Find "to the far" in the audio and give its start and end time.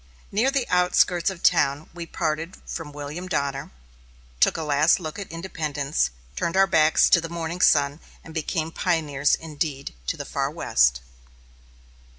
10.07-10.49